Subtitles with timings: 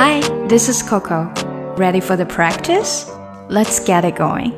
[0.00, 1.28] Hi, this is Coco.
[1.76, 3.10] Ready for the practice?
[3.50, 4.52] Let's get it going.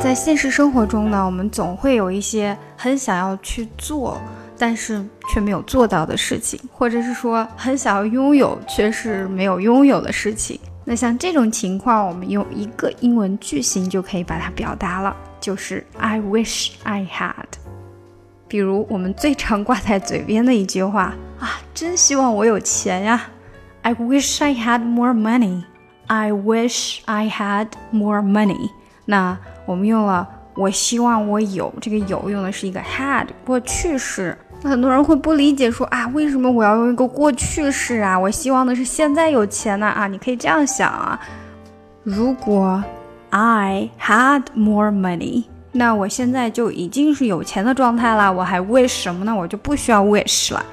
[0.00, 4.16] 在现实生活中呢，我们总会有一些很想要去做，
[4.56, 10.60] 但是却没有做到的事情，或者是说很想要拥有，却是没有拥有的事情。
[10.84, 17.58] 那像这种情况，我们用一个英文句型就可以把它表达了，就是 I wish I had。
[18.46, 21.12] 比如我们最常挂在嘴边的一句话
[21.42, 23.20] 啊，真希望我有钱呀
[23.82, 25.64] ！I wish I had more money.
[26.06, 28.70] I wish I had more money.
[29.06, 34.38] 那我们用了我希望我有这个有用的是一个 had 过去式。
[34.62, 38.16] 那很多人会不理解说啊，为什么我要用一个过去式啊？
[38.16, 40.06] 我希望的是现在有钱呢啊！
[40.06, 41.18] 你可以这样想啊，
[42.04, 42.84] 如果
[43.30, 49.34] I had more money，那我现在就已经是有钱的状态了，我还 wish 什么呢？
[49.34, 50.64] 我就不需要 wish 了。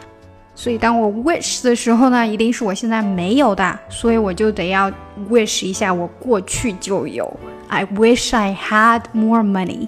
[0.62, 4.92] 所以当我 wish 的时候呢，一定是我现在没有的，所以我就得要
[5.30, 7.32] wish 一下我过去就有。
[7.70, 9.88] I wish I had more money.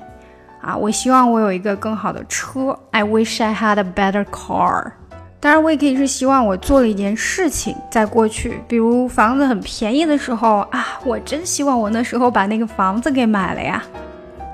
[0.62, 2.80] 啊，我希望我有一个更好的车。
[2.92, 4.94] I wish I had a better car。
[5.42, 13.84] 当然，我也可以是希望我做了一件事情，在过去，比如房子很便宜的时候啊，我真希望我那时候把那个房子给买了呀。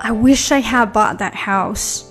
[0.00, 2.07] I wish I had bought that house.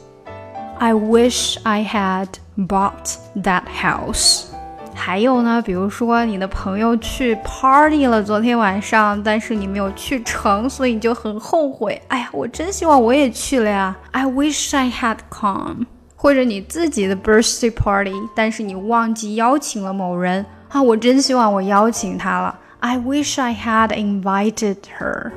[0.80, 4.46] I wish I had bought that house.
[4.94, 12.02] 还有呢，比如说你的朋友去 party 了，昨天晚上，但是你没有去成，所以你就很后悔。
[12.10, 13.96] 哎呀，我真希望我也去了呀。
[14.12, 15.86] I wish I had come。
[16.16, 22.58] 或者你自己的 birthday party，但是你忘记邀请了某人啊，我真希望我邀请他了。
[22.80, 25.32] I wish I had invited her。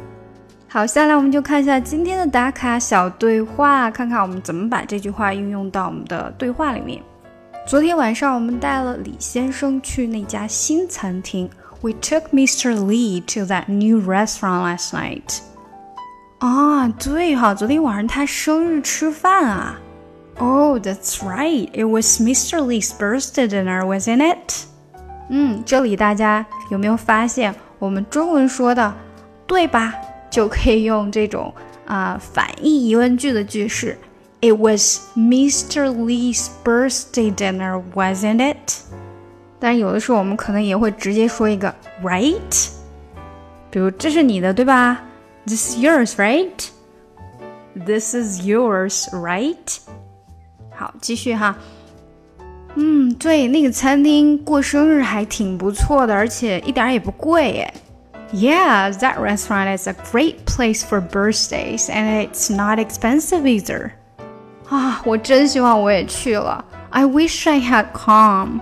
[0.73, 7.03] 好，下来我们就看一下今天的打卡小对话，看看我们怎么把这句话运用到我们的对话里面。
[7.67, 11.51] 昨天晚上，我们带了李先生去那家新餐厅。
[11.81, 12.73] We took Mr.
[12.75, 15.41] Lee to that new restaurant last night.
[16.39, 19.77] 啊，对哈，昨天晚上他生日吃饭啊。
[20.39, 21.69] Oh, that's right.
[21.73, 22.61] It was Mr.
[22.61, 24.67] Lee's birthday dinner, wasn't it?
[25.31, 28.95] 嗯，这里大家有没有发现，我们中文说的
[29.49, 29.95] 对吧，
[30.30, 31.54] 就可以用这种
[31.86, 33.98] 啊、呃、反义疑问句的句式。
[34.42, 35.88] It was Mr.
[35.88, 38.82] Lee's birthday dinner, wasn't it?
[39.60, 41.74] 但有的时候我们可能也会直接说一个
[42.04, 42.70] right，
[43.72, 45.02] 比如这是你的对吧？
[45.48, 46.68] This is yours, right?
[47.74, 49.78] This is yours, right?
[50.72, 51.58] 好，继续哈。
[52.76, 57.74] 嗯，对，那个餐厅过生日还挺不错的，而且一点也不贵耶。
[58.34, 63.92] Yeah, that restaurant is a great place for birthdays, and it's not expensive either.
[64.70, 66.66] 啊，我真希望我也去了。
[66.90, 68.60] I wish I had come。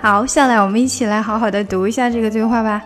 [0.00, 2.82] 好，下来我们一起来好好的读一下这个对话吧。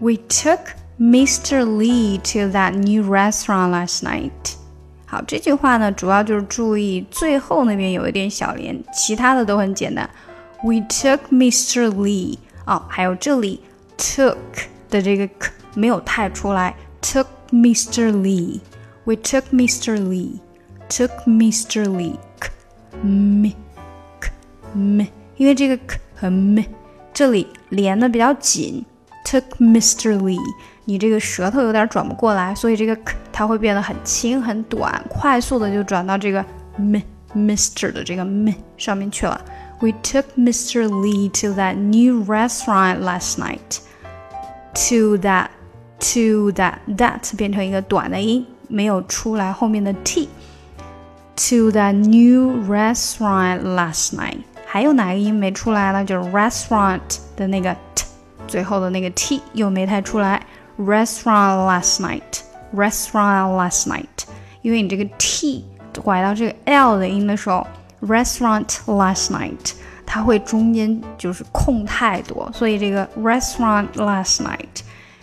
[0.00, 0.58] We took
[0.98, 1.64] Mr.
[1.64, 4.30] Lee to that new restaurant last night。
[5.06, 10.08] 好，这句话呢，主要就是注意最后那边有一点小连，其他的都很简单。
[10.62, 11.88] We took Mr.
[11.90, 12.38] Lee。
[12.64, 13.60] 哦，还有这里
[13.98, 14.36] took
[14.90, 16.74] 的这个 k 没有太出来。
[17.00, 18.10] Took Mr.
[18.10, 19.96] Lee。We took Mr.
[19.98, 21.88] Lee。took Mr.
[21.88, 22.50] Lee k
[23.02, 23.50] m
[24.20, 24.30] k
[24.74, 26.62] m，因为这个 k 和 m
[27.14, 28.84] 这里连的比较紧，
[29.24, 30.18] took Mr.
[30.18, 30.38] Lee，
[30.84, 36.44] 你这个舌头有点转不过来，所以这个 k 它会变得很轻很短，快速的就转到这个
[36.76, 37.00] m
[37.34, 39.42] Mr 的这个 m 上面去了。
[39.80, 40.86] We took Mr.
[40.86, 43.78] Lee to that new restaurant last night.
[44.76, 45.48] To that,
[46.00, 54.38] to that, that 变成一个短的音，没有出来后面的 t。to the new restaurant last night。
[54.66, 56.04] 还有哪个音没出来呢？
[56.04, 57.00] 就是 restaurant
[57.36, 58.06] 的那个 t，
[58.46, 60.40] 最后的那个 t 又没太出来。
[60.78, 62.40] Restaurant last night,
[62.74, 64.06] restaurant last night，
[64.62, 65.66] 因为你这个 t
[66.02, 67.66] 拐到这个 l 的音的时候，
[68.00, 69.72] restaurant last night，
[70.06, 74.82] 它会中间就是空太多，所以这个 restaurant last night，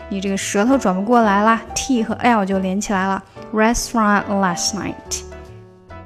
[0.10, 3.24] 你这个舌头转不过来啦，t 和 l 就连起来了。
[3.54, 5.24] Restaurant last night。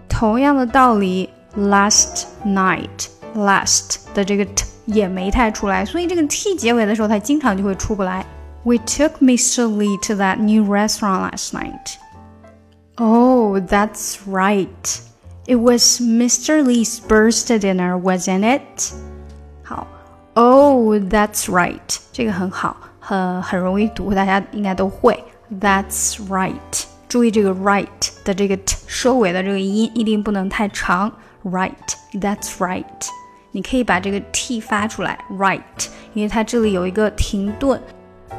[0.10, 8.26] 同样的道理，last night，last 的这个 t 也没太出来，所以这个 t 结尾的时候，它经常就会出不来。
[8.64, 9.68] We took Mr.
[9.68, 11.98] Lee to that new restaurant last night.
[12.96, 14.68] Oh, that's right.
[15.48, 16.64] It was Mr.
[16.64, 18.94] Lee's birthday dinner, wasn't it?
[19.64, 19.88] 好，
[20.36, 21.80] Oh, that's right.
[22.12, 25.24] 这个很好，很很容易读，大家应该都会。
[25.60, 26.86] That's right.
[27.10, 27.88] 注意这个 right
[28.24, 31.12] 的这个 t 收尾的这个音一定不能太长。
[31.44, 31.74] Right,
[32.14, 32.86] that's right.
[33.52, 35.60] 你可以把这个 t 发出来，right，
[36.14, 37.80] 因为它这里有一个停顿。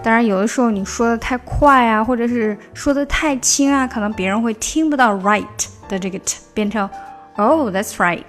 [0.03, 5.45] 当然，有的时候你说的太快啊，或者是说的太轻啊，可能别人会听不到 right
[5.89, 6.89] 的这个 t，变成
[7.37, 8.25] Oh, that's right,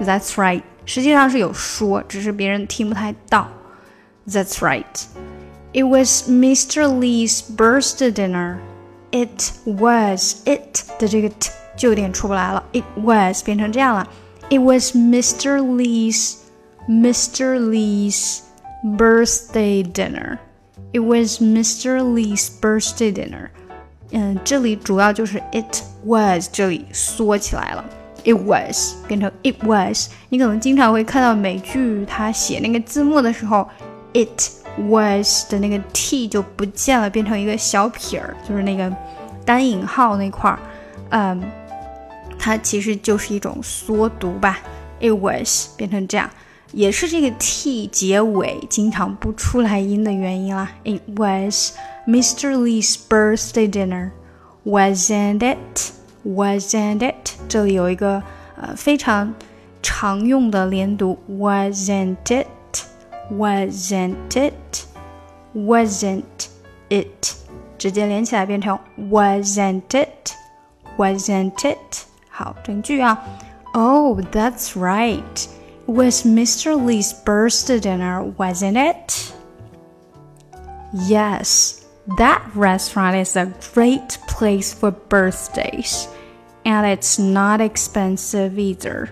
[0.00, 0.62] that's right。
[0.86, 3.48] 实际上是有说，只是别人听不太到。
[4.26, 4.84] That's right.
[5.72, 6.86] It was Mr.
[6.86, 8.58] Lee's birthday dinner.
[9.10, 12.64] It was it 的这个 t 就有点出不来了。
[12.72, 14.08] It was 变成这样了。
[14.50, 15.58] It was Mr.
[15.58, 16.36] Lee's
[16.88, 17.58] Mr.
[17.58, 18.40] Lee's
[18.82, 20.38] birthday dinner.
[20.92, 22.02] It was Mr.
[22.02, 23.50] Lee's birthday dinner.
[24.11, 27.85] 嗯，这里主要就是 it was 这里缩起来了。
[28.25, 30.09] It was 变成 it was。
[30.29, 33.67] 你可能经常会看到美剧，它写那个字幕的时候
[34.13, 34.51] ，it
[34.89, 38.93] was 的那个 t 就不见了，变成一个小撇儿，就是那个
[39.45, 40.59] 单引号那块儿。
[41.11, 41.41] 嗯，
[42.37, 44.59] 它其实就是一种缩读吧。
[44.99, 46.29] It was 变成这样。
[46.71, 50.71] 也是这个 t 结尾经常不出来音的原因啦。
[50.83, 51.73] It was
[52.07, 52.55] Mr.
[52.55, 54.11] Lee's birthday dinner,
[54.65, 55.91] wasn't it?
[56.25, 57.33] Wasn't it?
[57.47, 58.21] 这里有一个
[58.55, 59.33] 呃非常
[59.81, 62.47] 常用的连读，wasn't it?
[63.31, 64.85] Wasn't it?
[65.55, 66.23] Wasn't
[66.89, 67.33] it?
[67.77, 70.33] 直接连起来变成 wasn't it?
[70.97, 72.03] Wasn't it?
[72.29, 73.23] 好，整句啊。
[73.73, 75.47] Oh, that's right
[75.88, 76.74] was Mr.
[76.82, 79.32] Lee's birthday dinner, wasn't it?
[80.92, 81.84] Yes,
[82.18, 86.08] that restaurant is a great place for birthdays,
[86.64, 89.10] and it's not expensive either.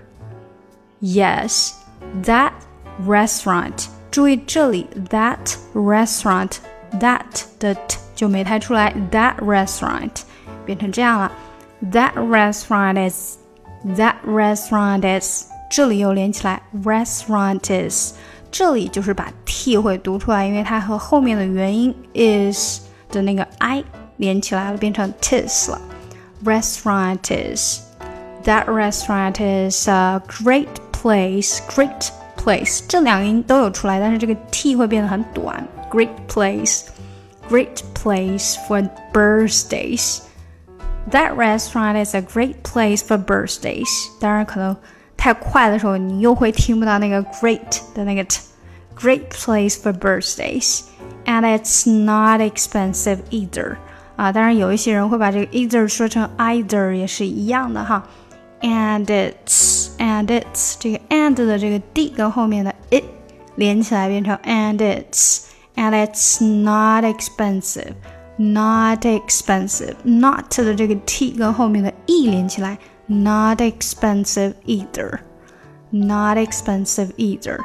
[1.01, 1.83] Yes,
[2.23, 2.53] that
[2.99, 3.89] restaurant.
[4.11, 6.59] 注意这里 that restaurant
[6.99, 10.21] that 的 t 就没弹出来，that restaurant
[10.65, 11.31] 变成这样了。
[11.91, 13.37] That restaurant is
[13.97, 18.13] that restaurant is 这里又连起来，restaurant is，
[18.51, 23.83] 这里就是把 t 会读出来，因为它和后面的元音 is 的那个 i
[24.17, 25.81] 连起来了，变成 tis 了。
[26.43, 27.79] Restaurant is
[28.43, 35.67] that restaurant is a great place, great place，这两个音都有出来，但是这个 t 会变得很短。
[35.89, 36.83] Great place,
[37.49, 40.19] great place for birthdays.
[41.09, 43.89] That restaurant is a great place for birthdays.
[44.19, 44.77] 当然可能。
[45.17, 50.81] 太快的时候，你又会听不到那个 great 的那个 t。Great place for birthdays,
[51.25, 53.77] and it's not expensive either.
[54.15, 58.03] 啊，当然有一些人会把这个 either 说成 either，也是一样的哈。
[58.61, 63.03] And it's and it's 这个 and 的这个 d 跟后面的 it
[63.55, 65.45] 连起来变成 and it's
[65.75, 67.93] and it's not expensive,
[68.37, 69.95] not expensive.
[70.03, 72.77] Not 的这个 t 跟后面的 e 连起来。
[73.07, 75.21] not expensive either.
[75.91, 77.59] Not expensive either.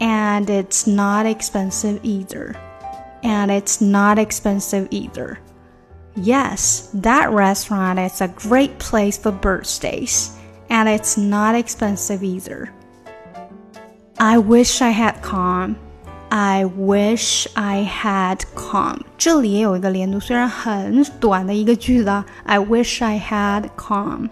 [0.00, 2.54] And it's not expensive either.
[3.22, 5.38] And it's not expensive either.
[6.14, 10.30] Yes, that restaurant is a great place for birthdays.
[10.68, 12.70] And it's not expensive either.
[14.18, 15.76] I wish I had come.
[16.30, 19.04] I wish I had come。
[19.16, 22.24] 这里也有一个连读，虽然很短的一个句子啊。
[22.44, 24.28] I wish I had come。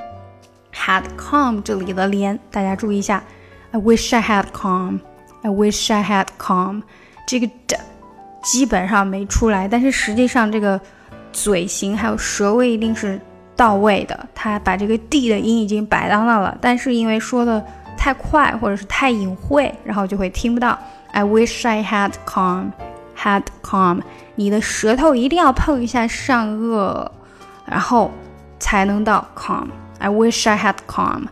[0.79, 3.21] Had come 这里的连，大家注意一下。
[3.71, 4.99] I wish I had come.
[5.41, 6.83] I wish I had come.
[7.27, 7.77] 这个的
[8.41, 10.79] 基本上没出来，但是实际上这个
[11.31, 13.19] 嘴型还有舌位一定是
[13.55, 14.27] 到位的。
[14.33, 17.63] 他把这个 d 的音已经摆到那了，但是因为说的
[17.97, 20.79] 太快或者是太隐晦，然后就会听不到。
[21.11, 22.71] I wish I had come.
[23.15, 24.01] Had come.
[24.35, 27.05] 你的舌头一定要碰一下上颚，
[27.65, 28.11] 然后
[28.59, 29.67] 才能到 come。
[29.98, 31.28] I wish I had come.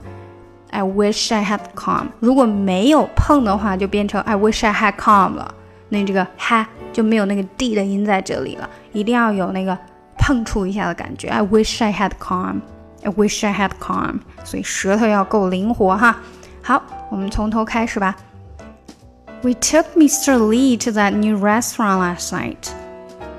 [0.71, 2.09] I wish I had come.
[2.21, 5.55] 如果没有碰的话，就变成 I wish I had come 了。
[5.91, 9.77] 那这个 ha 就没有那个 d 的音在这里了，一定要有那个
[10.17, 11.29] 碰触一下的感觉。
[11.29, 12.63] I wish I had come.
[13.03, 14.21] I wish I had come.
[14.45, 16.17] 所以舌头要够灵活哈。
[16.63, 18.17] 好，我们从头开始吧。
[19.43, 20.39] We took Mr.
[20.39, 22.71] Lee to that new restaurant last night.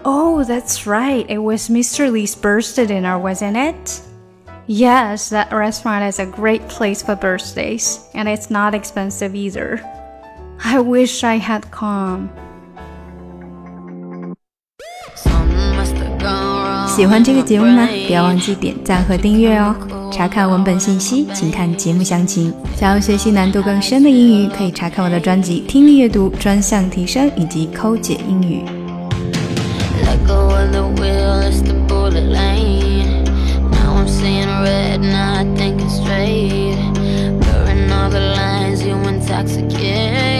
[0.03, 1.25] Oh, that's right.
[1.27, 2.11] It was Mr.
[2.11, 4.01] Lee's birthday dinner, wasn't it?
[4.67, 9.81] Yes, that restaurant is a great place for birthdays, and it's not expensive either.
[10.63, 12.29] I wish I had come.
[16.87, 17.87] 喜欢这个节目吗？
[18.07, 19.75] 不要忘记点赞和订阅哦！
[20.11, 22.53] 查看文本信息，请看节目详情。
[22.77, 28.63] 想要学习难度更深的英语，可以查看我的专辑《听力阅读专项提升》以及《抠解英语》。
[34.68, 36.76] Red, not thinking straight.
[37.40, 40.37] Blurring all the lines you went intoxicating.